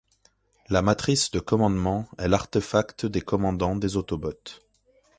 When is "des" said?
3.05-3.21, 3.75-3.97